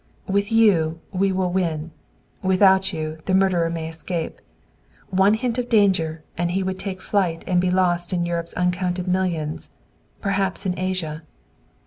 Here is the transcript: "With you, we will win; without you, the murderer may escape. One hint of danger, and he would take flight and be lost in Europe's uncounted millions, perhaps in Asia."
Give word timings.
"With 0.27 0.51
you, 0.51 0.99
we 1.11 1.31
will 1.31 1.51
win; 1.51 1.91
without 2.41 2.91
you, 2.91 3.19
the 3.25 3.35
murderer 3.35 3.69
may 3.69 3.87
escape. 3.87 4.41
One 5.11 5.35
hint 5.35 5.59
of 5.59 5.69
danger, 5.69 6.23
and 6.35 6.49
he 6.49 6.63
would 6.63 6.79
take 6.79 7.03
flight 7.03 7.43
and 7.45 7.61
be 7.61 7.69
lost 7.69 8.11
in 8.11 8.25
Europe's 8.25 8.53
uncounted 8.57 9.07
millions, 9.07 9.69
perhaps 10.19 10.65
in 10.65 10.73
Asia." 10.79 11.21